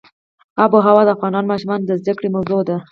آب 0.63 0.71
وهوا 0.75 1.01
د 1.05 1.09
افغان 1.15 1.45
ماشومانو 1.51 1.87
د 1.87 1.91
زده 2.01 2.13
کړې 2.17 2.29
موضوع 2.35 2.61
ده. 2.67 2.75